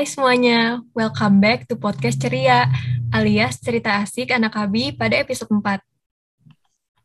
[0.00, 2.64] Hai semuanya, welcome back to Podcast Ceria,
[3.12, 5.76] alias cerita asik anak Abi pada episode 4.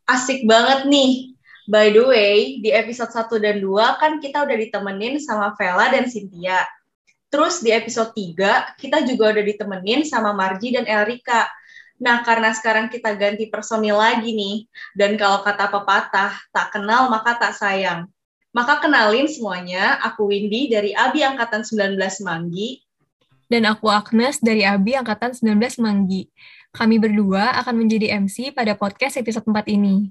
[0.08, 1.36] Asik banget nih.
[1.68, 6.08] By the way, di episode 1 dan 2 kan kita udah ditemenin sama Vela dan
[6.08, 6.64] Cynthia.
[7.28, 11.52] Terus di episode 3, kita juga udah ditemenin sama Marji dan Elrika.
[12.00, 14.64] Nah, karena sekarang kita ganti personil lagi nih,
[14.96, 18.08] dan kalau kata pepatah, tak kenal maka tak sayang.
[18.56, 22.85] Maka kenalin semuanya, aku Windy dari Abi Angkatan 19 Manggi.
[23.46, 26.26] Dan aku Agnes dari Abi Angkatan 19 Manggi.
[26.74, 30.10] Kami berdua akan menjadi MC pada podcast episode 4 ini.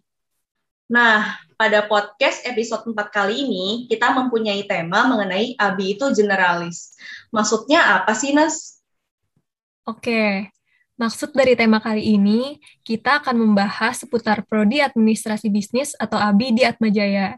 [0.87, 6.95] Nah, pada podcast episode 4 kali ini, kita mempunyai tema mengenai Abi itu generalis.
[7.35, 8.79] Maksudnya apa sih, Nas?
[9.83, 10.49] Oke,
[10.95, 16.63] maksud dari tema kali ini, kita akan membahas seputar Prodi Administrasi Bisnis atau ABI di
[16.63, 17.35] Atmajaya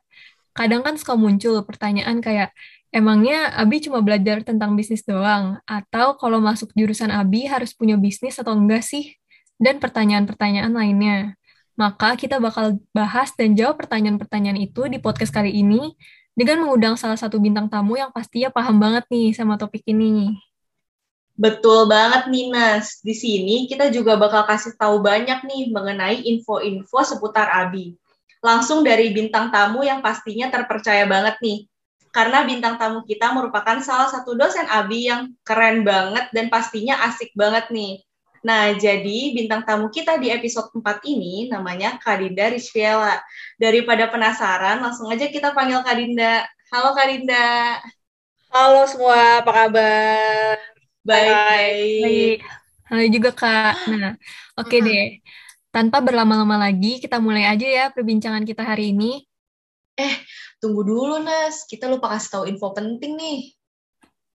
[0.58, 2.50] kadang kan suka muncul pertanyaan kayak,
[2.94, 5.60] emangnya Abi cuma belajar tentang bisnis doang?
[5.64, 9.16] Atau kalau masuk jurusan Abi harus punya bisnis atau enggak sih?
[9.58, 11.38] Dan pertanyaan-pertanyaan lainnya.
[11.78, 15.94] Maka kita bakal bahas dan jawab pertanyaan-pertanyaan itu di podcast kali ini
[16.34, 20.38] dengan mengundang salah satu bintang tamu yang pastinya paham banget nih sama topik ini.
[21.38, 22.98] Betul banget nih Nas.
[23.06, 27.94] Di sini kita juga bakal kasih tahu banyak nih mengenai info-info seputar Abi
[28.42, 31.60] langsung dari bintang tamu yang pastinya terpercaya banget nih.
[32.18, 37.30] Karena bintang tamu kita merupakan salah satu dosen ABI yang keren banget dan pastinya asik
[37.38, 38.02] banget nih.
[38.42, 43.22] Nah, jadi bintang tamu kita di episode 4 ini namanya Kadinda Rizviela.
[43.62, 46.42] Daripada penasaran, langsung aja kita panggil Kadinda.
[46.74, 47.78] Halo Kadinda.
[48.50, 50.58] Halo semua, apa kabar?
[51.06, 52.02] Baik.
[52.02, 52.40] Baik.
[52.90, 53.94] Halo juga Kak.
[53.94, 54.18] Nah,
[54.58, 55.08] oke okay deh.
[55.70, 59.22] Tanpa berlama-lama lagi, kita mulai aja ya perbincangan kita hari ini.
[59.98, 60.16] Eh,
[60.62, 61.66] tunggu dulu, Nas.
[61.66, 63.40] Kita lupa kasih tahu info penting nih.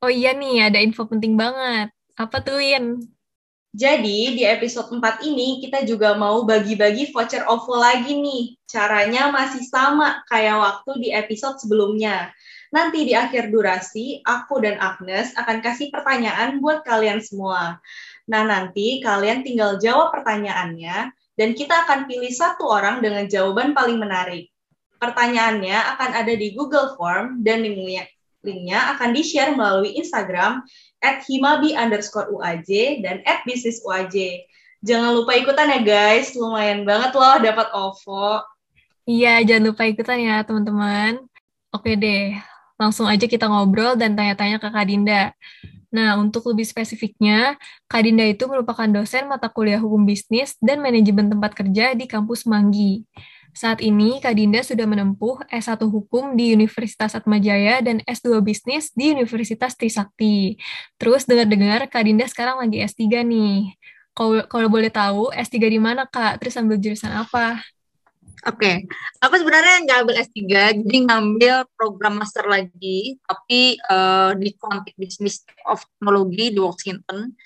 [0.02, 1.94] Oh iya nih, ada info penting banget.
[2.18, 3.06] Apa tuh, Win?
[3.72, 8.60] Jadi, di episode 4 ini kita juga mau bagi-bagi voucher OVO lagi nih.
[8.68, 12.36] Caranya masih sama kayak waktu di episode sebelumnya.
[12.76, 17.80] Nanti di akhir durasi, aku dan Agnes akan kasih pertanyaan buat kalian semua.
[18.28, 23.96] Nah, nanti kalian tinggal jawab pertanyaannya dan kita akan pilih satu orang dengan jawaban paling
[23.96, 24.51] menarik.
[25.02, 28.06] Pertanyaannya akan ada di Google Form dan linknya,
[28.46, 30.62] linknya akan di-share melalui Instagram
[31.02, 34.46] at himabi underscore UAJ dan at bisnis UAJ.
[34.86, 38.46] Jangan lupa ikutan ya guys, lumayan banget loh dapat OVO.
[39.10, 41.22] Iya, jangan lupa ikutan ya teman-teman.
[41.74, 42.38] Oke deh,
[42.78, 45.34] langsung aja kita ngobrol dan tanya-tanya ke Kak Dinda.
[45.92, 51.28] Nah, untuk lebih spesifiknya, Kak Dinda itu merupakan dosen mata kuliah hukum bisnis dan manajemen
[51.28, 53.04] tempat kerja di kampus Manggi.
[53.52, 59.12] Saat ini, Kak Dinda sudah menempuh S1 Hukum di Universitas Atmajaya dan S2 Bisnis di
[59.12, 60.56] Universitas Trisakti.
[60.96, 63.76] Terus dengar-dengar Kak Dinda sekarang lagi S3 nih.
[64.16, 66.40] Kalau, boleh tahu, S3 di mana, Kak?
[66.40, 67.60] Terus ambil jurusan apa?
[68.50, 68.76] Oke, okay.
[69.22, 70.42] aku sebenarnya nggak ambil S3,
[70.82, 77.38] jadi ngambil program master lagi, tapi uh, di Quantic Business of Technology di Washington.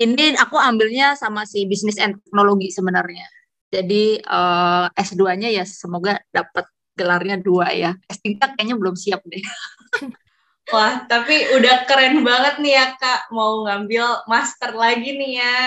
[0.00, 3.28] Ini aku ambilnya sama si Business and Technology sebenarnya.
[3.72, 7.96] Jadi uh, eh, S2-nya ya semoga dapat gelarnya dua ya.
[8.04, 9.40] S3 kayaknya belum siap deh.
[10.72, 15.58] Wah, tapi udah keren banget nih ya Kak, mau ngambil master lagi nih ya.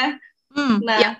[0.55, 1.11] Hmm, nah, ya,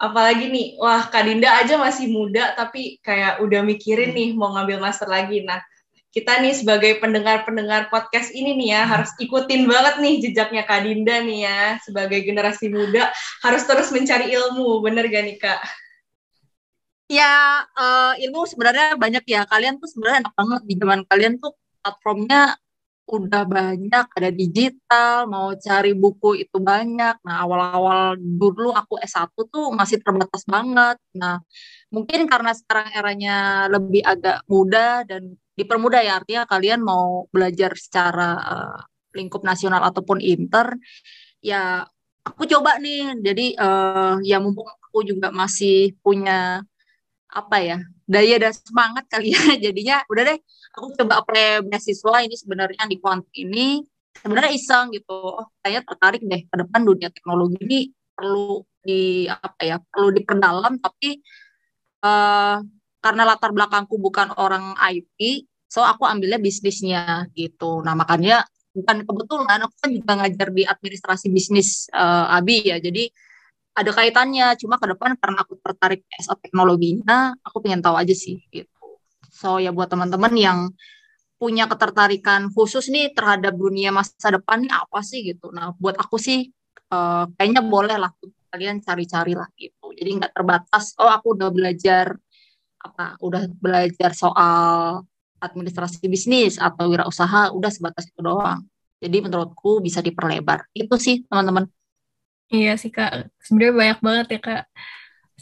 [0.00, 4.80] apalagi nih wah Kak Dinda aja masih muda tapi kayak udah mikirin nih mau ngambil
[4.80, 5.60] master lagi nah
[6.10, 11.22] kita nih sebagai pendengar-pendengar podcast ini nih ya harus ikutin banget nih jejaknya Kak Dinda
[11.22, 13.14] nih ya sebagai generasi muda
[13.46, 15.62] harus terus mencari ilmu bener gak nih Kak?
[17.06, 21.54] Ya uh, ilmu sebenarnya banyak ya kalian tuh sebenarnya enak banget di zaman kalian tuh
[21.78, 22.58] platformnya
[23.10, 27.18] udah banyak, ada digital, mau cari buku itu banyak.
[27.26, 30.96] Nah, awal-awal dulu aku S1 tuh masih terbatas banget.
[31.18, 31.42] Nah,
[31.90, 38.30] mungkin karena sekarang eranya lebih agak mudah dan dipermudah ya, artinya kalian mau belajar secara
[38.40, 38.78] uh,
[39.12, 40.74] lingkup nasional ataupun inter,
[41.44, 41.84] ya
[42.24, 43.18] aku coba nih.
[43.20, 46.64] Jadi uh, ya mumpung aku juga masih punya
[47.30, 47.78] apa ya
[48.10, 49.40] daya dan semangat kali ya.
[49.70, 50.38] Jadinya udah deh
[50.74, 53.84] aku coba apply beasiswa ini sebenarnya di kuant ini.
[54.10, 55.14] Sebenarnya iseng gitu.
[55.14, 56.42] Oh saya tertarik deh.
[56.50, 57.80] Ke depan dunia teknologi ini
[58.12, 60.82] perlu di apa ya perlu diperdalam.
[60.82, 61.22] Tapi
[62.04, 62.58] uh,
[63.00, 68.42] karena latar belakangku bukan orang IT so aku ambilnya bisnisnya gitu nah makanya
[68.74, 73.06] bukan kebetulan aku kan juga ngajar di administrasi bisnis uh, ABI ya jadi
[73.70, 78.42] ada kaitannya cuma ke depan karena aku tertarik SO teknologinya aku pengen tahu aja sih
[78.50, 78.98] gitu
[79.30, 80.58] so ya buat teman-teman yang
[81.40, 85.48] punya ketertarikan khusus nih terhadap dunia masa depan nih apa sih gitu.
[85.56, 86.52] Nah, buat aku sih
[86.92, 88.12] uh, kayaknya boleh lah
[88.52, 89.88] kalian cari-cari lah gitu.
[89.96, 90.92] Jadi nggak terbatas.
[91.00, 92.12] Oh, aku udah belajar
[92.76, 93.16] apa?
[93.24, 95.00] Udah belajar soal
[95.40, 98.62] administrasi bisnis atau wirausaha, udah sebatas itu doang.
[99.00, 100.68] Jadi menurutku bisa diperlebar.
[100.76, 101.66] Itu sih teman-teman.
[102.52, 103.32] Iya sih kak.
[103.40, 104.62] Sebenarnya banyak banget ya kak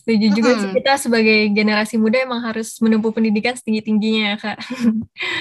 [0.08, 0.60] Setuju juga hmm.
[0.62, 4.58] sih kita sebagai generasi muda emang harus menempuh pendidikan setinggi-tingginya ya kak.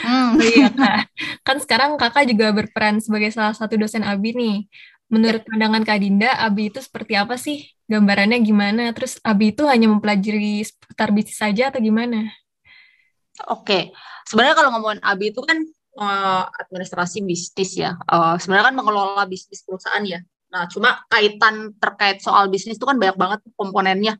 [0.03, 0.35] Hmm.
[0.51, 1.07] iya kak.
[1.45, 4.57] Kan sekarang kakak juga berperan sebagai salah satu dosen ABI nih.
[5.07, 5.47] Menurut ya.
[5.47, 7.63] pandangan Kak Dinda, ABI itu seperti apa sih?
[7.87, 8.91] Gambarannya gimana?
[8.91, 12.27] Terus ABI itu hanya mempelajari seputar bisnis saja atau gimana?
[13.45, 13.93] Oke,
[14.25, 15.61] sebenarnya kalau ngomongin ABI itu kan
[16.01, 17.93] uh, administrasi bisnis ya.
[18.09, 20.25] Uh, sebenarnya kan mengelola bisnis perusahaan ya.
[20.49, 24.17] Nah, cuma kaitan terkait soal bisnis itu kan banyak banget komponennya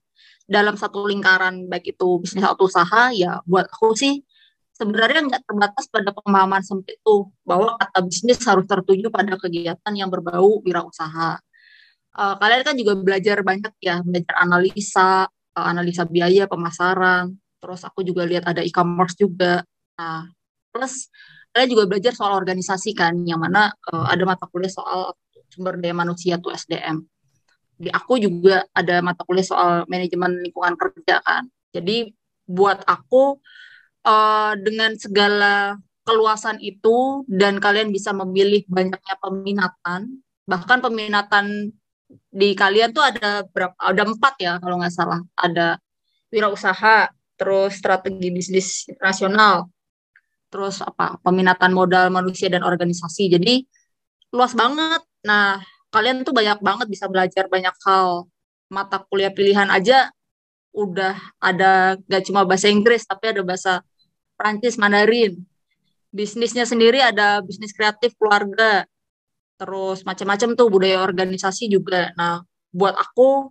[0.47, 4.23] dalam satu lingkaran baik itu bisnis atau usaha ya buat aku sih
[4.71, 10.07] sebenarnya nggak terbatas pada pemahaman sempit itu bahwa kata bisnis harus tertuju pada kegiatan yang
[10.07, 11.41] berbau wirausaha.
[12.17, 18.23] Uh, kalian kan juga belajar banyak ya belajar analisa analisa biaya pemasaran terus aku juga
[18.23, 19.65] lihat ada e-commerce juga
[19.97, 20.29] nah
[20.69, 21.09] plus
[21.51, 25.17] kalian juga belajar soal organisasi kan yang mana uh, ada mata kuliah soal
[25.49, 27.01] sumber daya manusia tuh SDM
[27.77, 31.45] di aku juga ada mata kuliah soal manajemen lingkungan kerja kan.
[31.71, 32.09] Jadi
[32.49, 33.37] buat aku
[34.01, 40.01] uh, dengan segala keluasan itu dan kalian bisa memilih banyaknya peminatan,
[40.49, 41.69] bahkan peminatan
[42.33, 43.75] di kalian tuh ada berapa?
[43.77, 45.21] Ada empat ya kalau nggak salah.
[45.37, 45.77] Ada
[46.33, 49.69] wirausaha, terus strategi bisnis nasional,
[50.49, 51.21] terus apa?
[51.21, 53.31] Peminatan modal manusia dan organisasi.
[53.31, 53.63] Jadi
[54.33, 55.01] luas banget.
[55.23, 55.61] Nah,
[55.93, 58.27] kalian tuh banyak banget bisa belajar banyak hal
[58.67, 60.11] mata kuliah pilihan aja
[60.75, 63.81] udah ada gak cuma bahasa Inggris tapi ada bahasa
[64.37, 65.41] Prancis Mandarin
[66.13, 68.85] bisnisnya sendiri ada bisnis kreatif keluarga
[69.57, 73.49] terus macam-macam tuh budaya organisasi juga nah buat aku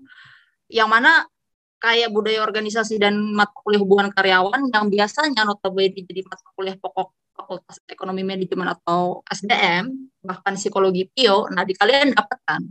[0.70, 1.26] yang mana
[1.76, 7.12] kayak budaya organisasi dan mata kuliah hubungan karyawan yang biasanya notabene jadi mata kuliah pokok
[7.36, 9.92] Fakultas Ekonomi Manajemen atau SDM,
[10.24, 12.64] bahkan psikologi PIO, nah di kalian dapatkan.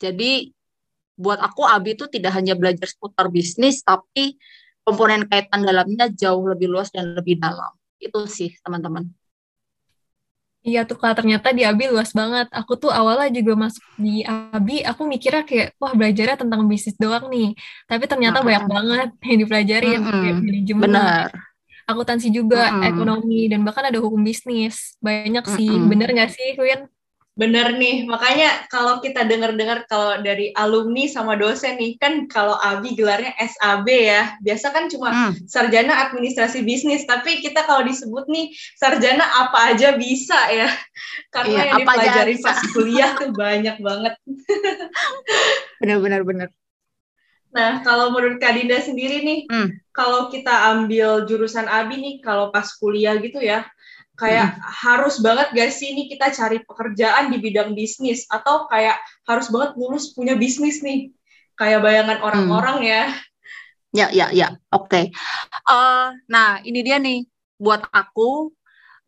[0.00, 0.48] Jadi
[1.20, 4.40] buat aku ABI itu tidak hanya belajar seputar bisnis, tapi
[4.80, 7.76] komponen kaitan dalamnya jauh lebih luas dan lebih dalam.
[8.00, 9.04] Itu sih teman-teman.
[10.60, 12.46] Iya tuh kak, ternyata di ABI luas banget.
[12.52, 17.32] Aku tuh awalnya juga masuk di ABI, aku mikirnya kayak, wah belajarnya tentang bisnis doang
[17.32, 17.56] nih.
[17.88, 20.20] Tapi ternyata banyak banget yang dipelajari, mm -hmm.
[20.20, 21.28] kayak manajemen, Benar
[21.90, 22.90] akuntansi juga, mm-hmm.
[22.94, 24.94] ekonomi, dan bahkan ada hukum bisnis.
[25.02, 25.90] Banyak sih, mm-hmm.
[25.90, 26.86] bener nggak sih, Win?
[27.40, 32.92] Bener nih, makanya kalau kita dengar-dengar kalau dari alumni sama dosen nih, kan kalau Abi
[32.92, 35.48] gelarnya SAB ya, biasa kan cuma mm.
[35.48, 40.68] sarjana administrasi bisnis, tapi kita kalau disebut nih sarjana apa aja bisa ya,
[41.32, 44.14] karena iya, yang dipelajari pas kuliah tuh banyak banget.
[45.80, 46.48] Bener-bener bener.
[47.50, 49.90] Nah, kalau menurut Kak Dinda sendiri nih, hmm.
[49.90, 53.66] kalau kita ambil jurusan ABI nih, kalau pas kuliah gitu ya,
[54.20, 54.60] kayak hmm.
[54.60, 59.80] harus banget gak sih nih kita cari pekerjaan di bidang bisnis, atau kayak harus banget
[59.80, 61.08] lulus punya bisnis nih,
[61.56, 62.90] kayak bayangan orang-orang hmm.
[62.92, 63.02] ya.
[63.90, 64.86] Ya, ya, ya, oke.
[64.86, 65.04] Okay.
[65.66, 67.24] Uh, eh, nah, ini dia nih,
[67.56, 68.52] buat aku,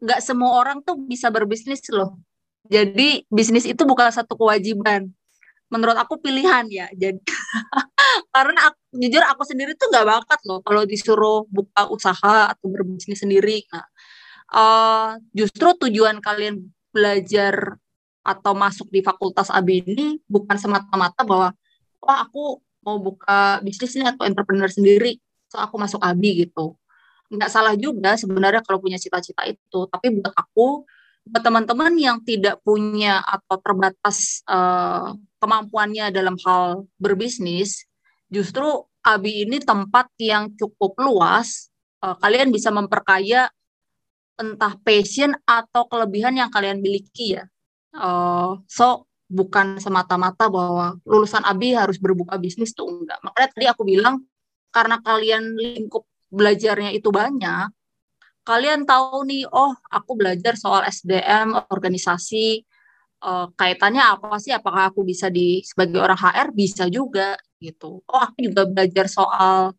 [0.00, 2.18] nggak semua orang tuh bisa berbisnis loh.
[2.66, 5.12] Jadi, bisnis itu bukan satu kewajiban
[5.72, 7.16] menurut aku pilihan ya jadi
[8.36, 13.24] karena aku, jujur aku sendiri tuh nggak bakat loh kalau disuruh buka usaha atau berbisnis
[13.24, 13.88] sendiri nah
[14.52, 17.76] uh, justru tujuan kalian belajar
[18.22, 21.50] atau masuk di fakultas AB ini bukan semata-mata bahwa
[21.98, 25.18] wah aku mau buka bisnis ini atau entrepreneur sendiri
[25.50, 26.78] so aku masuk AB gitu
[27.32, 30.86] nggak salah juga sebenarnya kalau punya cita-cita itu tapi buat aku
[31.22, 37.86] buat teman-teman yang tidak punya atau terbatas uh, kemampuannya dalam hal berbisnis,
[38.26, 38.66] justru
[39.06, 41.70] ABI ini tempat yang cukup luas.
[42.02, 43.46] Uh, kalian bisa memperkaya
[44.40, 47.44] entah passion atau kelebihan yang kalian miliki ya.
[47.92, 53.20] Uh, so bukan semata-mata bahwa lulusan ABI harus berbuka bisnis tuh enggak.
[53.24, 54.24] Makanya tadi aku bilang
[54.72, 57.68] karena kalian lingkup belajarnya itu banyak,
[58.42, 62.64] kalian tahu nih, oh aku belajar soal SDM, organisasi,
[63.22, 64.52] uh, kaitannya apa sih?
[64.52, 68.02] Apakah aku bisa di sebagai orang HR bisa juga gitu.
[68.04, 69.72] Oh, aku juga belajar soal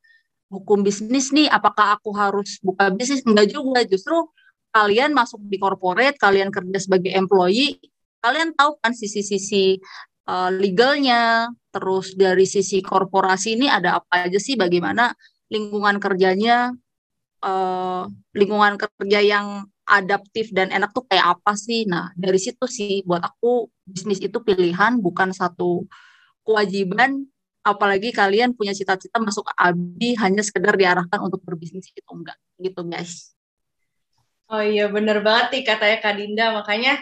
[0.48, 1.52] hukum bisnis nih.
[1.52, 3.22] Apakah aku harus buka bisnis?
[3.28, 3.84] Enggak juga.
[3.84, 4.32] Justru
[4.74, 7.78] kalian masuk di corporate, kalian kerja sebagai employee,
[8.20, 9.78] kalian tahu kan sisi-sisi
[10.26, 14.58] uh, legalnya, terus dari sisi korporasi ini ada apa aja sih?
[14.58, 15.14] Bagaimana
[15.54, 16.74] lingkungan kerjanya?
[17.44, 23.04] Uh, lingkungan kerja yang adaptif dan enak tuh kayak apa sih nah dari situ sih
[23.04, 25.84] buat aku bisnis itu pilihan bukan satu
[26.48, 27.28] kewajiban
[27.64, 33.33] apalagi kalian punya cita-cita masuk ABI hanya sekedar diarahkan untuk berbisnis itu enggak gitu guys
[34.50, 36.46] oh iya bener banget nih katanya Kak Dinda.
[36.56, 36.94] Makanya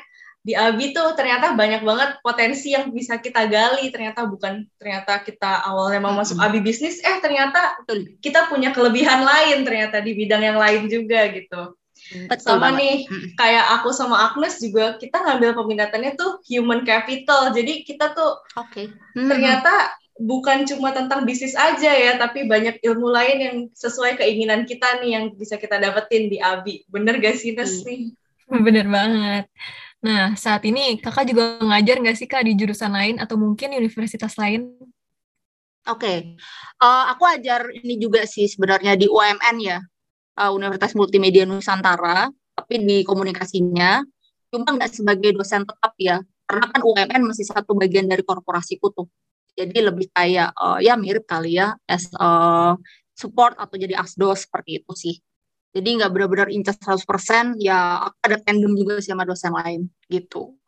[0.41, 3.93] di ABI tuh ternyata banyak banget potensi yang bisa kita gali.
[3.93, 7.77] Ternyata bukan ternyata kita awalnya mau masuk ABI bisnis eh ternyata
[8.21, 11.77] kita punya kelebihan lain ternyata di bidang yang lain juga gitu.
[12.11, 12.79] Betul sama banget.
[12.81, 12.95] nih
[13.37, 17.53] kayak aku sama Agnes juga kita ngambil peminatannya tuh human capital.
[17.53, 18.89] Jadi kita tuh okay.
[19.13, 25.01] ternyata bukan cuma tentang bisnis aja ya tapi banyak ilmu lain yang sesuai keinginan kita
[25.01, 27.85] nih yang bisa kita dapetin di Abi bener gak sih Nes hmm.
[27.89, 28.01] nih
[28.65, 29.45] bener banget
[30.01, 34.37] nah saat ini kakak juga ngajar nggak sih kak di jurusan lain atau mungkin universitas
[34.37, 34.77] lain
[35.89, 36.17] Oke, okay.
[36.77, 39.81] uh, eh, aku ajar ini juga sih sebenarnya di UMN ya,
[40.37, 44.05] uh, Universitas Multimedia Nusantara, tapi di komunikasinya,
[44.53, 49.09] cuma nggak sebagai dosen tetap ya, karena kan UMN masih satu bagian dari korporasiku tuh.
[49.51, 52.73] Jadi lebih kayak uh, ya mirip kali ya as uh,
[53.13, 55.15] support atau jadi asdos seperti itu sih.
[55.71, 60.59] Jadi nggak benar-benar incas 100%, ya ada tandem juga sama dosen lain gitu.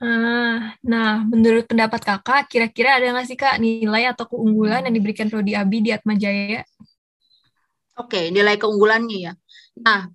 [0.00, 5.28] Uh, nah, menurut pendapat kakak, kira-kira ada nggak sih kak nilai atau keunggulan yang diberikan
[5.28, 6.64] Prodi Abi di Atma Jaya?
[8.00, 9.32] Oke, nilai keunggulannya ya.
[9.76, 10.08] Nah,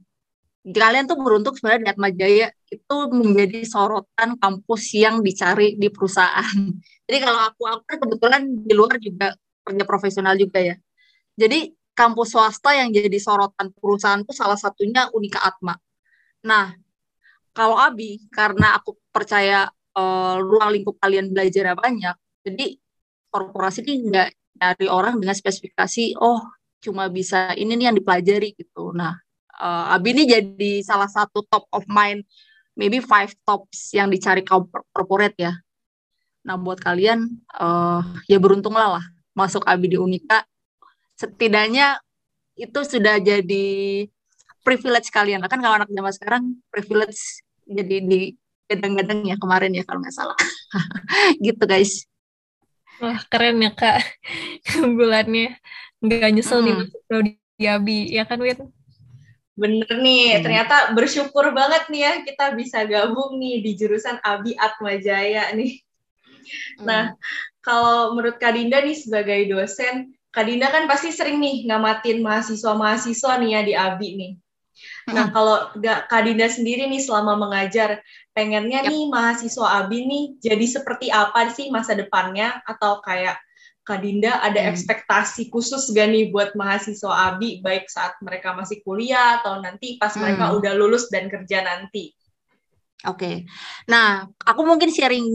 [0.66, 6.56] kalian tuh beruntung sebenarnya di Atma Jaya itu menjadi sorotan kampus yang dicari di perusahaan.
[7.08, 9.34] Jadi kalau aku aku kan kebetulan di luar juga
[9.66, 10.76] kerja profesional juga ya.
[11.36, 15.76] Jadi kampus swasta yang jadi sorotan perusahaan itu salah satunya Unika Atma.
[16.44, 16.76] Nah,
[17.56, 22.76] kalau Abi karena aku percaya uh, ruang lingkup kalian belajar banyak, jadi
[23.32, 26.40] korporasi ini nggak dari orang dengan spesifikasi oh
[26.80, 28.92] cuma bisa ini nih yang dipelajari gitu.
[28.96, 29.16] Nah,
[29.60, 32.22] uh, Abi ini jadi salah satu top of mind,
[32.76, 35.54] maybe five tops yang dicari kaum corporate ya.
[36.46, 37.26] Nah, buat kalian
[37.58, 40.46] uh, ya beruntunglah lah masuk Abi di Unika.
[41.18, 41.98] Setidaknya
[42.60, 43.68] itu sudah jadi
[44.62, 45.42] privilege kalian.
[45.48, 48.36] Kan kalau anak zaman sekarang privilege jadi di
[48.70, 50.38] gadang-gadang ya kemarin ya kalau nggak salah.
[51.46, 52.06] gitu guys.
[53.04, 54.00] Wah keren ya kak
[54.98, 55.60] bulannya
[56.00, 56.66] nggak nyesel hmm.
[56.66, 57.22] nih masuk
[57.60, 58.72] di Abi ya kan Win?
[59.56, 60.44] Bener nih, hmm.
[60.44, 65.80] ternyata bersyukur banget nih ya kita bisa gabung nih di jurusan Abi Atma Jaya nih.
[66.80, 66.84] Hmm.
[66.84, 67.04] Nah,
[67.64, 73.32] kalau menurut Kak Dinda nih sebagai dosen, Kak Dinda kan pasti sering nih ngamatin mahasiswa-mahasiswa
[73.40, 74.32] nih ya di Abi nih.
[75.08, 75.34] Nah, hmm.
[75.34, 78.04] kalau Kak Dinda sendiri nih selama mengajar,
[78.36, 78.92] pengennya yep.
[78.92, 82.60] nih mahasiswa Abi nih jadi seperti apa sih masa depannya?
[82.68, 83.40] Atau kayak
[83.86, 84.70] Kak Dinda ada hmm.
[84.74, 90.10] ekspektasi khusus gak nih buat mahasiswa ABI baik saat mereka masih kuliah atau nanti pas
[90.12, 90.22] hmm.
[90.26, 92.10] mereka udah lulus dan kerja nanti?
[93.06, 93.36] Oke, okay.
[93.86, 95.30] nah aku mungkin sharing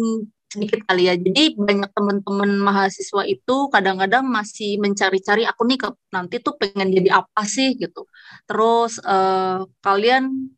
[0.51, 1.15] sedikit kali ya.
[1.15, 7.23] Jadi banyak teman-teman mahasiswa itu kadang-kadang masih mencari-cari aku nih ke, nanti tuh pengen jadi
[7.23, 8.11] apa sih gitu.
[8.51, 10.51] Terus uh, kalian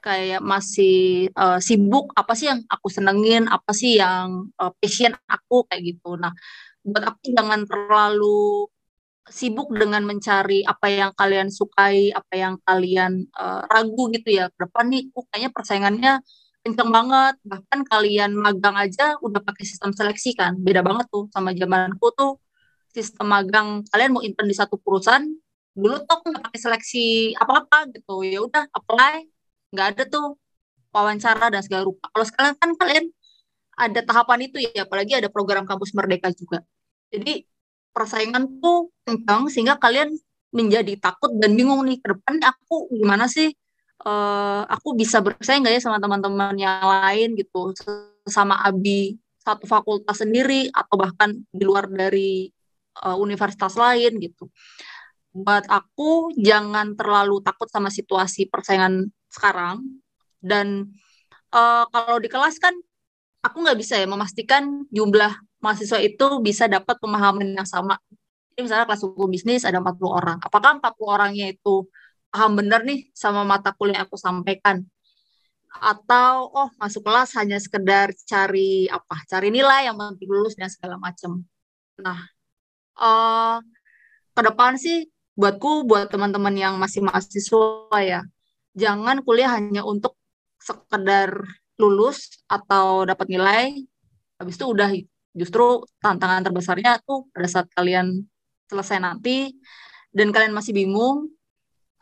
[0.00, 5.66] kayak masih uh, sibuk apa sih yang aku senengin, apa sih yang uh, passion aku
[5.66, 6.14] kayak gitu.
[6.14, 6.30] Nah
[6.84, 8.66] buat aku jangan terlalu
[9.30, 14.50] sibuk dengan mencari apa yang kalian sukai, apa yang kalian uh, ragu gitu ya.
[14.56, 16.12] Berapa nih, kok kayaknya persaingannya
[16.66, 17.34] kenceng banget.
[17.46, 20.58] Bahkan kalian magang aja udah pakai sistem seleksi kan.
[20.58, 22.40] Beda banget tuh sama zamanku tuh
[22.90, 25.22] sistem magang kalian mau intern di satu perusahaan
[25.74, 29.30] dulu tuh nggak pakai seleksi apa-apa gitu ya udah apply
[29.70, 30.34] nggak ada tuh
[30.90, 33.06] wawancara dan segala rupa kalau sekarang kan kalian
[33.80, 36.60] ada tahapan itu ya, apalagi ada program kampus merdeka juga.
[37.08, 37.48] Jadi
[37.96, 40.14] persaingan tuh kencang sehingga kalian
[40.54, 43.54] menjadi takut dan bingung nih ke depan aku gimana sih
[44.06, 47.74] uh, aku bisa bersaing nggak ya sama teman-teman yang lain gitu
[48.26, 52.50] sama Abi satu fakultas sendiri atau bahkan di luar dari
[53.02, 54.50] uh, universitas lain gitu.
[55.30, 60.02] Buat aku jangan terlalu takut sama situasi persaingan sekarang
[60.42, 60.90] dan
[61.54, 62.74] uh, kalau di kelas kan
[63.40, 67.96] aku nggak bisa ya memastikan jumlah mahasiswa itu bisa dapat pemahaman yang sama.
[68.52, 70.38] Jadi misalnya kelas hukum bisnis ada 40 orang.
[70.40, 71.88] Apakah 40 orangnya itu
[72.32, 74.84] paham benar nih sama mata kuliah yang aku sampaikan?
[75.70, 79.24] Atau oh masuk kelas hanya sekedar cari apa?
[79.28, 81.40] Cari nilai yang penting lulus dan segala macam.
[82.00, 82.20] Nah,
[83.00, 83.56] uh,
[84.36, 88.20] ke depan sih buatku buat teman-teman yang masih mahasiswa ya,
[88.76, 90.16] jangan kuliah hanya untuk
[90.60, 91.40] sekedar
[91.80, 93.72] lulus atau dapat nilai
[94.36, 94.92] habis itu udah
[95.32, 98.20] justru tantangan terbesarnya tuh pada saat kalian
[98.68, 99.56] selesai nanti
[100.12, 101.32] dan kalian masih bingung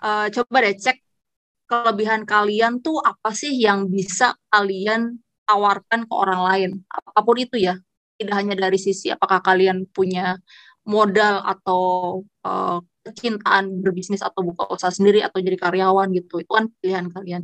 [0.03, 0.99] uh, coba deh cek
[1.69, 6.71] kelebihan kalian tuh apa sih yang bisa kalian tawarkan ke orang lain.
[6.89, 7.77] Apa pun itu ya
[8.17, 10.41] tidak hanya dari sisi apakah kalian punya
[10.89, 11.83] modal atau
[12.43, 17.43] uh, kecintaan berbisnis atau buka usaha sendiri atau jadi karyawan gitu itu kan pilihan kalian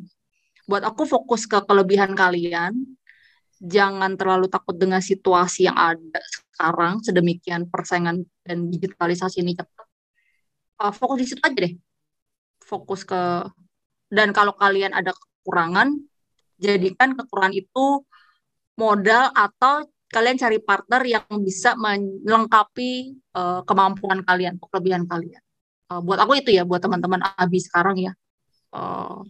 [0.65, 2.75] buat aku fokus ke kelebihan kalian.
[3.65, 9.87] Jangan terlalu takut dengan situasi yang ada sekarang sedemikian persaingan dan digitalisasi ini cepat.
[10.83, 11.75] Uh, fokus di situ aja deh.
[12.61, 13.47] Fokus ke
[14.13, 15.97] dan kalau kalian ada kekurangan
[16.61, 17.87] jadikan kekurangan itu
[18.79, 25.43] modal atau kalian cari partner yang bisa melengkapi uh, kemampuan kalian, kelebihan kalian.
[25.91, 28.13] Uh, buat aku itu ya, buat teman-teman Abi sekarang ya,
[28.71, 29.27] uh,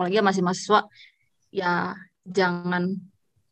[0.00, 0.88] apalagi masih mahasiswa,
[1.52, 1.92] ya
[2.24, 2.96] jangan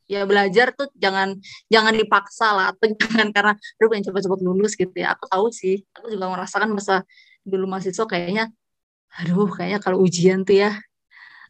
[0.09, 1.37] ya belajar tuh jangan
[1.69, 5.13] jangan dipaksa lah atau jangan karena aduh pengen cepat-cepat lulus gitu ya.
[5.13, 7.05] Aku tahu sih, aku juga merasakan masa
[7.45, 8.49] dulu mahasiswa kayaknya
[9.09, 10.77] aduh kayaknya kalau ujian tuh ya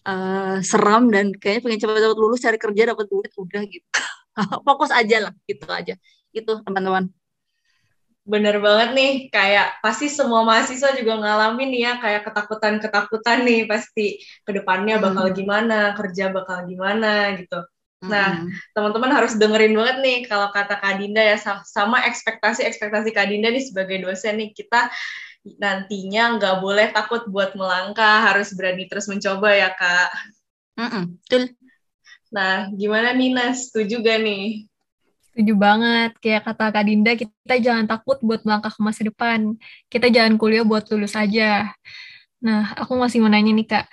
[0.06, 3.86] uh, seram dan kayaknya pengen cepat-cepat lulus cari kerja dapat duit udah gitu.
[4.66, 5.94] Fokus aja lah gitu aja.
[6.34, 7.06] Itu teman-teman
[8.28, 14.52] Bener banget nih, kayak pasti semua mahasiswa juga ngalamin ya, kayak ketakutan-ketakutan nih pasti ke
[14.52, 15.36] depannya bakal hmm.
[15.36, 17.64] gimana, kerja bakal gimana gitu.
[18.04, 18.52] Nah, hmm.
[18.76, 23.64] teman-teman harus dengerin banget nih kalau kata Kak Dinda ya, sama ekspektasi-ekspektasi Kak Dinda nih
[23.64, 24.92] sebagai dosen nih, kita
[25.56, 30.10] nantinya nggak boleh takut buat melangkah, harus berani terus mencoba ya kak.
[30.76, 31.42] Mm betul.
[32.28, 33.56] Nah, gimana Nina?
[33.56, 34.67] Setuju gak nih?
[35.38, 36.18] Setuju banget.
[36.18, 39.54] Kayak kata Kak Dinda, kita jangan takut buat melangkah ke masa depan.
[39.86, 41.70] Kita jangan kuliah buat lulus aja.
[42.42, 43.86] Nah, aku masih mau nanya nih Kak.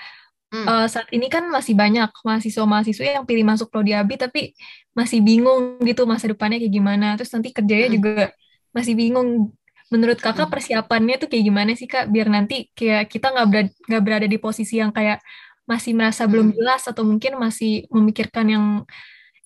[0.49, 0.65] Hmm.
[0.65, 4.57] Uh, saat ini kan masih banyak mahasiswa-mahasiswa yang pilih masuk prodi abi tapi
[4.97, 7.13] masih bingung gitu masa depannya kayak gimana.
[7.13, 7.97] Terus nanti kerjanya hmm.
[8.01, 8.33] juga
[8.73, 9.53] masih bingung
[9.93, 10.53] menurut kakak hmm.
[10.57, 14.37] persiapannya tuh kayak gimana sih kak biar nanti kayak kita nggak berada, gak berada di
[14.41, 15.21] posisi yang kayak
[15.69, 16.57] masih merasa belum hmm.
[16.57, 18.65] jelas atau mungkin masih memikirkan yang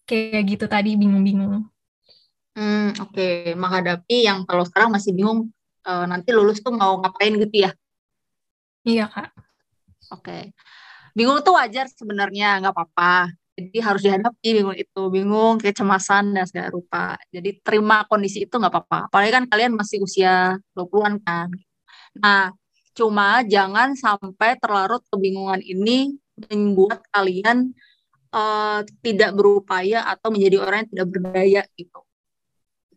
[0.07, 1.67] kayak gitu tadi bingung-bingung.
[2.57, 3.53] Hmm, oke, okay.
[3.53, 5.53] menghadapi yang kalau sekarang masih bingung
[5.85, 7.71] uh, nanti lulus tuh mau ngapain gitu ya?
[8.83, 9.29] Iya kak.
[10.09, 10.43] Oke, okay.
[11.13, 16.71] bingung tuh wajar sebenarnya nggak apa-apa jadi harus dihadapi bingung itu bingung kecemasan dan segala
[16.71, 21.51] rupa jadi terima kondisi itu nggak apa-apa apalagi kan kalian masih usia 20-an kan
[22.15, 22.55] nah
[22.95, 26.15] cuma jangan sampai terlarut kebingungan ini
[26.47, 27.75] membuat kalian
[28.31, 31.99] uh, tidak berupaya atau menjadi orang yang tidak berdaya gitu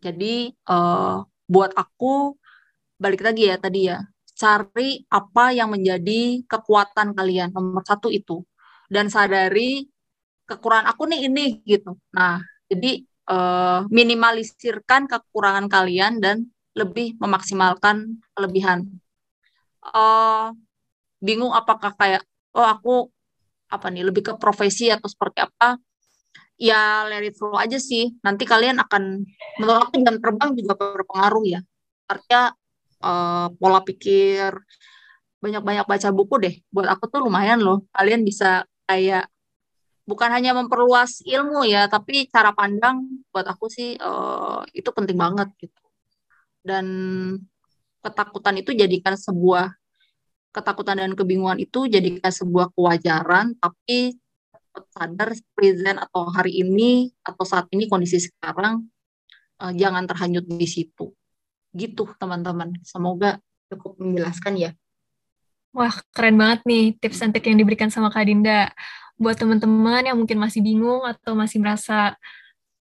[0.03, 2.35] jadi uh, buat aku
[2.99, 8.43] balik lagi ya tadi ya cari apa yang menjadi kekuatan kalian nomor satu itu
[8.91, 9.87] dan sadari
[10.49, 11.95] kekurangan aku nih ini gitu.
[12.11, 16.37] Nah, jadi uh, minimalisirkan kekurangan kalian dan
[16.75, 18.89] lebih memaksimalkan kelebihan.
[19.83, 20.51] Uh,
[21.23, 22.23] bingung apakah kayak
[22.55, 22.93] oh aku
[23.71, 25.79] apa nih lebih ke profesi atau seperti apa?
[26.61, 28.13] Ya let it flow aja sih.
[28.21, 29.25] Nanti kalian akan
[29.59, 31.59] menurut aku jam terbang juga berpengaruh ya.
[32.07, 32.53] Artinya
[33.01, 34.53] uh, pola pikir
[35.43, 36.55] banyak-banyak baca buku deh.
[36.71, 37.83] Buat aku tuh lumayan loh.
[37.91, 39.27] Kalian bisa kayak
[40.03, 45.51] bukan hanya memperluas ilmu ya, tapi cara pandang buat aku sih uh, itu penting banget
[45.59, 45.83] gitu.
[46.63, 46.85] Dan
[48.03, 49.71] ketakutan itu jadikan sebuah
[50.53, 54.15] ketakutan dan kebingungan itu jadikan sebuah kewajaran, tapi
[54.93, 58.85] sadar present atau hari ini atau saat ini kondisi sekarang
[59.61, 61.13] uh, jangan terhanyut di situ.
[61.73, 62.77] Gitu teman-teman.
[62.85, 63.37] Semoga
[63.73, 64.71] cukup menjelaskan ya.
[65.73, 68.69] Wah, keren banget nih tips and trick yang diberikan sama Kak Dinda
[69.17, 72.13] buat teman-teman yang mungkin masih bingung atau masih merasa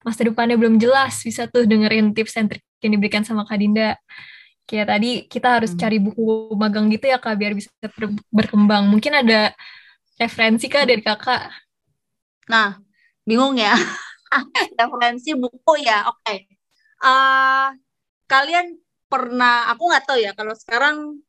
[0.02, 3.96] masa depannya belum jelas, bisa tuh dengerin tips and trick yang diberikan sama Kak Dinda.
[4.68, 5.80] Kayak tadi kita harus hmm.
[5.80, 8.92] cari buku magang gitu ya Kak, biar bisa ber berkembang.
[8.92, 9.56] Mungkin ada
[10.20, 11.71] referensi Kak dari Kakak?
[12.52, 12.76] Nah,
[13.24, 13.72] bingung ya?
[14.80, 16.20] referensi buku ya, oke.
[16.24, 16.38] Okay.
[17.00, 17.68] Uh, eh,
[18.28, 18.76] kalian
[19.08, 21.24] pernah, aku nggak tahu ya, kalau sekarang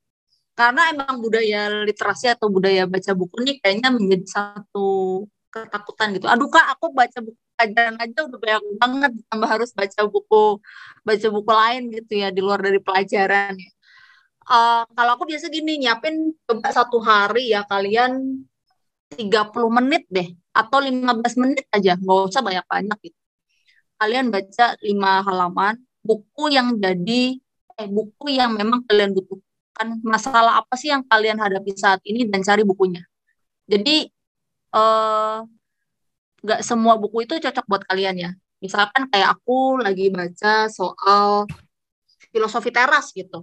[0.53, 6.27] karena emang budaya literasi atau budaya baca buku ini kayaknya menjadi satu ketakutan gitu.
[6.29, 10.45] Aduh kak, aku baca buku pelajaran aja udah banyak banget, tambah harus baca buku
[11.07, 13.55] baca buku lain gitu ya di luar dari pelajaran.
[14.43, 18.43] Uh, kalau aku biasa gini nyiapin coba satu hari ya kalian
[19.19, 23.19] 30 menit deh atau 15 menit aja, nggak usah banyak-banyak gitu.
[24.01, 27.39] Kalian baca lima halaman buku yang jadi
[27.79, 32.29] eh buku yang memang kalian butuhkan kan masalah apa sih yang kalian hadapi saat ini
[32.29, 33.03] dan cari bukunya.
[33.65, 34.07] Jadi
[34.77, 35.39] eh,
[36.43, 38.31] nggak semua buku itu cocok buat kalian ya.
[38.63, 41.47] Misalkan kayak aku lagi baca soal
[42.31, 43.43] filosofi teras gitu.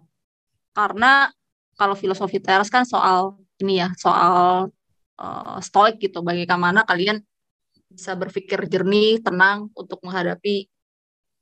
[0.72, 1.28] Karena
[1.76, 4.72] kalau filosofi teras kan soal ini ya, soal
[5.20, 6.24] uh, stoik gitu.
[6.24, 7.20] Bagaimana kalian
[7.92, 10.70] bisa berpikir jernih tenang untuk menghadapi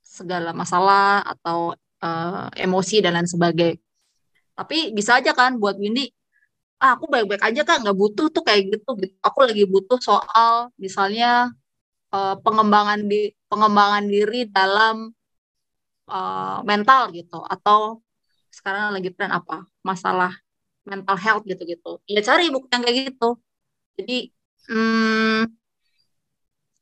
[0.02, 3.78] segala masalah atau uh, emosi dan lain sebagainya.
[4.58, 6.10] Tapi bisa aja kan buat Windy
[6.82, 8.90] ah, aku baik-baik aja kan nggak butuh tuh kayak gitu.
[9.22, 11.54] Aku lagi butuh soal misalnya
[12.14, 15.10] uh, pengembangan di pengembangan diri dalam
[16.10, 17.42] uh, mental gitu.
[17.46, 18.02] Atau
[18.54, 19.66] sekarang lagi tren apa?
[19.86, 20.34] Masalah
[20.86, 22.02] mental health gitu-gitu.
[22.08, 23.38] Ya cari buku yang kayak gitu
[23.98, 24.18] jadi
[24.70, 25.42] hmm,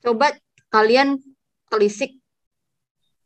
[0.05, 0.35] coba
[0.69, 1.17] kalian
[1.71, 2.19] telisik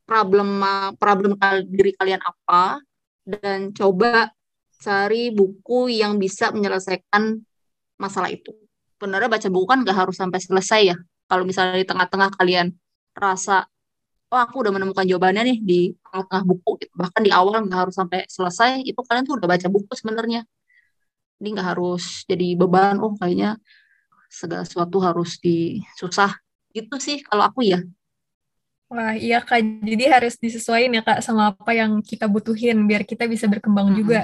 [0.06, 0.64] problem
[0.98, 1.38] problem
[1.70, 2.82] diri kalian apa
[3.26, 4.34] dan coba
[4.80, 7.44] cari buku yang bisa menyelesaikan
[8.00, 8.56] masalah itu.
[8.96, 10.98] Benernya baca buku kan gak harus sampai selesai ya.
[11.30, 12.74] Kalau misalnya di tengah-tengah kalian
[13.14, 13.68] rasa,
[14.32, 16.94] oh aku udah menemukan jawabannya nih di tengah-tengah buku, gitu.
[16.96, 20.42] bahkan di awal gak harus sampai selesai, itu kalian tuh udah baca buku sebenarnya.
[21.40, 23.56] Ini gak harus jadi beban, oh kayaknya
[24.30, 26.38] segala sesuatu harus disusah.
[26.70, 27.82] Gitu sih kalau aku ya.
[28.90, 29.86] Wah, iya Kak.
[29.86, 34.02] Jadi harus disesuaikan ya Kak sama apa yang kita butuhin biar kita bisa berkembang mm-hmm.
[34.02, 34.22] juga.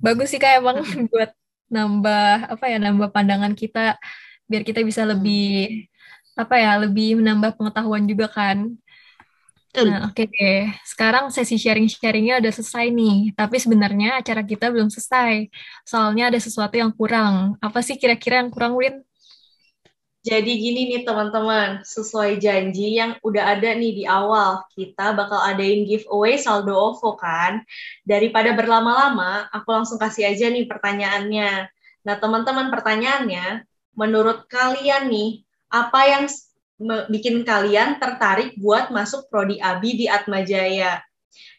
[0.00, 1.08] Bagus sih Kak emang mm-hmm.
[1.12, 1.30] buat
[1.68, 4.00] nambah apa ya, nambah pandangan kita
[4.46, 5.84] biar kita bisa lebih
[6.32, 8.72] apa ya, lebih menambah pengetahuan juga kan.
[9.76, 10.72] Nah, oke okay deh.
[10.88, 13.36] Sekarang sesi sharing-sharingnya udah selesai nih.
[13.36, 15.52] Tapi sebenarnya acara kita belum selesai.
[15.84, 17.60] Soalnya ada sesuatu yang kurang.
[17.60, 19.04] Apa sih kira-kira yang kurang, Win?
[20.26, 25.86] Jadi gini nih teman-teman, sesuai janji yang udah ada nih di awal, kita bakal adain
[25.86, 27.62] giveaway saldo OVO kan.
[28.02, 31.70] Daripada berlama-lama, aku langsung kasih aja nih pertanyaannya.
[32.02, 36.24] Nah teman-teman pertanyaannya, menurut kalian nih, apa yang
[37.08, 41.00] bikin kalian tertarik buat masuk Prodi Abi di Atmajaya?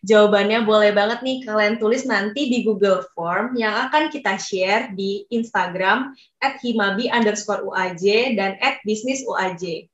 [0.06, 5.26] Jawabannya boleh banget nih kalian tulis nanti di Google Form yang akan kita share di
[5.34, 9.90] Instagram at himabi underscore UAJ dan at bisnis UAJ.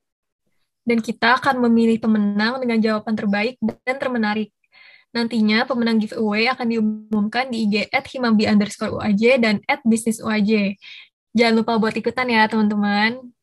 [0.84, 4.52] Dan kita akan memilih pemenang dengan jawaban terbaik dan termenarik.
[5.14, 10.76] Nantinya pemenang giveaway akan diumumkan di IG at himabi underscore UAJ dan at bisnis UAJ.
[11.32, 13.34] Jangan lupa buat ikutan ya teman-teman.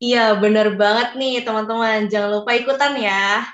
[0.00, 2.08] Iya, bener banget nih teman-teman.
[2.08, 3.44] Jangan lupa ikutan ya.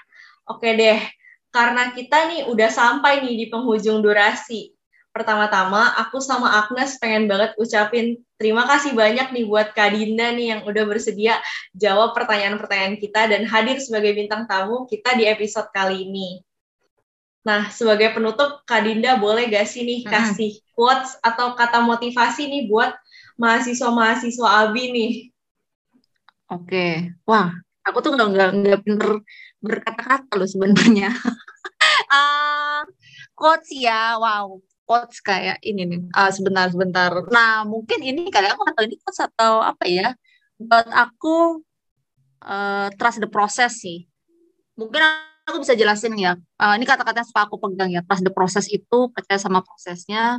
[0.47, 1.03] Oke deh,
[1.51, 4.71] karena kita nih udah sampai nih di penghujung durasi.
[5.11, 10.55] Pertama-tama, aku sama Agnes pengen banget ucapin terima kasih banyak nih buat Kak Dinda nih
[10.55, 11.41] yang udah bersedia
[11.73, 16.45] jawab pertanyaan-pertanyaan kita dan hadir sebagai bintang tamu kita di episode kali ini.
[17.43, 22.63] Nah, sebagai penutup, Kak Dinda boleh gak sih nih kasih quotes atau kata motivasi nih
[22.71, 22.95] buat
[23.41, 25.13] mahasiswa-mahasiswa Abi nih?
[26.47, 27.51] Oke, wah,
[27.83, 29.19] aku tuh nggak nggak pinter
[29.59, 31.11] berkata-kata loh sebenarnya.
[32.15, 32.87] uh,
[33.35, 34.55] quotes ya, wow,
[34.87, 36.01] quotes kayak ini nih.
[36.15, 37.11] Uh, sebentar, sebentar.
[37.35, 40.15] Nah, mungkin ini kali aku atau ini quotes atau apa ya?
[40.55, 41.67] Buat aku
[42.47, 44.07] uh, trust the process sih.
[44.79, 45.03] Mungkin
[45.51, 46.39] aku bisa jelasin ya.
[46.63, 48.07] Uh, ini kata-kata yang suka aku pegang ya.
[48.07, 50.39] Trust the process itu percaya sama prosesnya.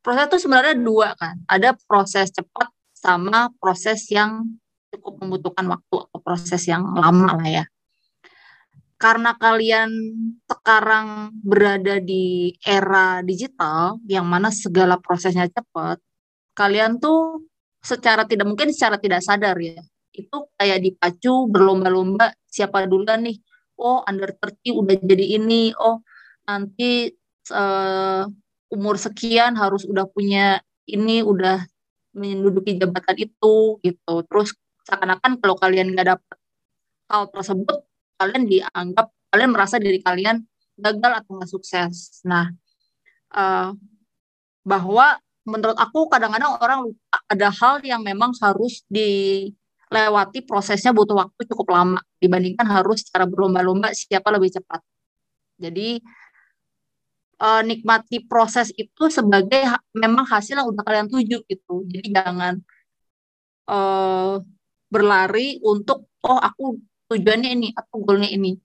[0.00, 1.42] Proses itu sebenarnya dua kan.
[1.50, 4.46] Ada proses cepat sama proses yang
[4.90, 7.64] cukup membutuhkan waktu atau proses yang lama lah ya
[9.00, 9.90] karena kalian
[10.44, 15.96] sekarang berada di era digital yang mana segala prosesnya cepat,
[16.52, 17.48] kalian tuh
[17.80, 19.80] secara tidak mungkin secara tidak sadar ya,
[20.12, 23.40] itu kayak dipacu berlomba-lomba siapa duluan nih.
[23.80, 25.72] Oh, under 30 udah jadi ini.
[25.80, 26.04] Oh,
[26.44, 27.08] nanti
[27.56, 28.28] uh,
[28.68, 31.64] umur sekian harus udah punya ini, udah
[32.12, 34.14] menduduki jabatan itu gitu.
[34.28, 34.52] Terus
[34.86, 36.36] seakan-akan kalau kalian nggak dapat
[37.10, 37.76] hal tersebut
[38.20, 40.42] kalian dianggap kalian merasa diri kalian
[40.80, 42.20] gagal atau nggak sukses.
[42.24, 42.50] Nah,
[43.36, 43.72] uh,
[44.64, 51.40] bahwa menurut aku kadang-kadang orang lupa ada hal yang memang harus dilewati prosesnya butuh waktu
[51.48, 54.80] cukup lama dibandingkan harus secara berlomba-lomba siapa lebih cepat.
[55.60, 56.00] Jadi
[57.40, 61.74] uh, nikmati proses itu sebagai ha memang hasil yang udah kalian tuju gitu.
[61.88, 62.60] Jadi jangan
[63.68, 64.40] uh,
[64.90, 66.76] berlari untuk oh aku
[67.08, 68.58] tujuannya ini atau goalnya ini.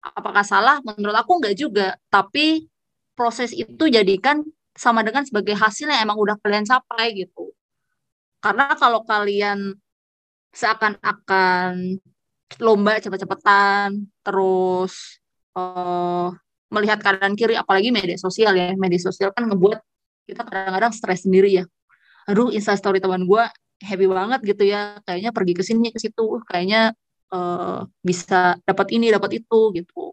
[0.00, 0.78] Apakah salah?
[0.86, 1.98] Menurut aku enggak juga.
[2.06, 2.70] Tapi
[3.18, 7.50] proses itu jadikan sama dengan sebagai hasil yang emang udah kalian capai gitu.
[8.38, 9.74] Karena kalau kalian
[10.54, 11.98] seakan-akan
[12.62, 15.18] lomba cepet-cepetan terus
[15.58, 16.30] uh,
[16.70, 18.70] melihat kanan kiri apalagi media sosial ya.
[18.78, 19.82] Media sosial kan ngebuat
[20.30, 21.64] kita kadang-kadang stres sendiri ya.
[22.30, 23.44] Aduh instastory teman gue
[23.82, 25.00] happy banget gitu ya.
[25.04, 26.40] Kayaknya pergi ke sini ke situ.
[26.48, 26.92] Kayaknya
[27.32, 30.12] uh, bisa dapat ini dapat itu gitu.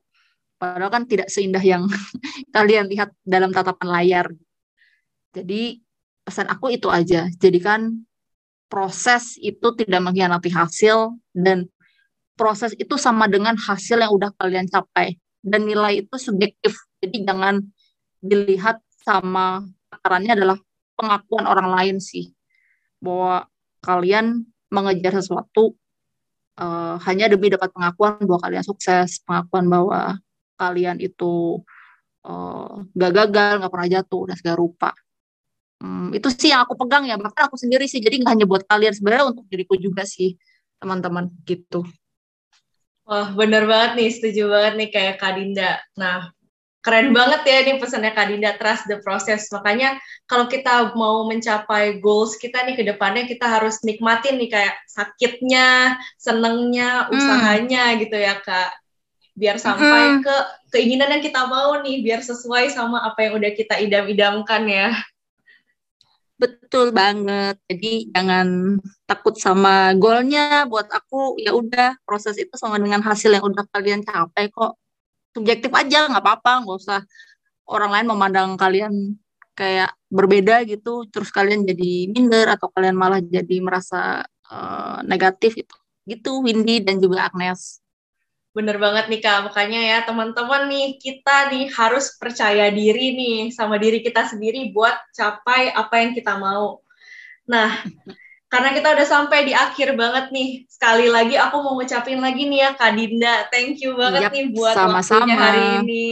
[0.57, 1.83] Padahal kan tidak seindah yang
[2.55, 4.27] kalian lihat dalam tatapan layar.
[5.33, 5.83] Jadi
[6.23, 7.27] pesan aku itu aja.
[7.35, 8.03] Jadikan
[8.71, 11.67] proses itu tidak mengkhianati hasil dan
[12.33, 15.19] proses itu sama dengan hasil yang udah kalian capai.
[15.43, 16.79] Dan nilai itu subjektif.
[17.03, 17.59] Jadi jangan
[18.23, 20.57] dilihat sama takarannya adalah
[20.95, 22.31] pengakuan orang lain sih.
[23.03, 23.43] Bahwa
[23.83, 25.75] kalian mengejar sesuatu
[26.57, 30.17] uh, hanya demi dapat pengakuan bahwa kalian sukses pengakuan bahwa
[30.57, 31.59] kalian itu
[32.25, 34.91] uh, gak gagal nggak pernah jatuh dan segala rupa
[35.83, 37.99] Hmm, itu sih yang aku pegang ya, bahkan aku sendiri sih.
[37.99, 40.39] Jadi nggak hanya buat kalian, sebenarnya untuk diriku juga sih,
[40.79, 41.83] teman-teman gitu.
[43.03, 45.83] Wah, bener banget nih, setuju banget nih kayak Kak Dinda.
[45.99, 46.31] Nah,
[46.83, 49.47] keren banget ya ini pesannya Kak Dinda, trust the process.
[49.55, 49.95] Makanya
[50.27, 55.95] kalau kita mau mencapai goals kita nih ke depannya, kita harus nikmatin nih kayak sakitnya,
[56.19, 57.15] senengnya, hmm.
[57.15, 57.97] usahanya hmm.
[58.03, 58.75] gitu ya Kak.
[59.33, 60.21] Biar sampai hmm.
[60.27, 60.35] ke
[60.75, 64.91] keinginan yang kita mau nih, biar sesuai sama apa yang udah kita idam-idamkan ya.
[66.35, 67.55] Betul banget.
[67.71, 68.75] Jadi jangan
[69.07, 70.67] takut sama goalnya.
[70.67, 74.75] Buat aku ya udah proses itu sama dengan hasil yang udah kalian capai kok.
[75.33, 77.01] Subjektif aja nggak apa-apa, nggak usah
[77.65, 79.17] orang lain memandang kalian
[79.57, 81.09] kayak berbeda gitu.
[81.09, 85.75] Terus kalian jadi minder atau kalian malah jadi merasa uh, negatif itu.
[86.05, 87.83] Gitu Windy dan juga Agnes.
[88.53, 93.81] Bener banget nih Kak, makanya ya teman-teman nih kita nih harus percaya diri nih sama
[93.81, 96.85] diri kita sendiri buat capai apa yang kita mau.
[97.49, 97.81] Nah,
[98.53, 102.59] karena kita udah sampai di akhir banget nih, sekali lagi aku mau ngucapin lagi nih
[102.61, 105.25] ya Kak Dinda, thank you banget yep, nih buat sama -sama.
[105.25, 106.09] waktunya hari ini.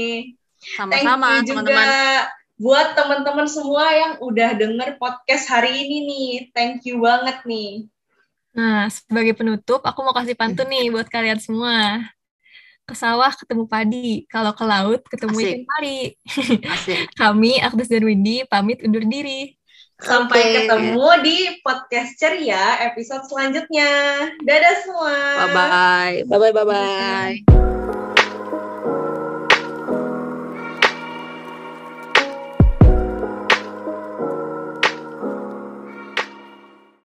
[0.58, 1.86] Sama-sama teman-teman.
[2.62, 7.86] Buat teman-teman semua yang udah denger podcast hari ini nih, thank you banget nih.
[8.58, 12.10] Nah, sebagai penutup, aku mau kasih pantun nih buat kalian semua
[12.90, 15.46] ke sawah ketemu padi, kalau ke laut ketemu Asik.
[15.46, 16.00] ikan pari.
[17.22, 19.61] Kami, Agnes dan Windy, pamit undur diri.
[20.02, 20.54] Sampai okay.
[20.66, 23.92] ketemu di podcast ceria episode selanjutnya.
[24.42, 25.18] Dadah semua.
[25.46, 26.16] Bye-bye.
[26.26, 28.11] Bye-bye, bye-bye.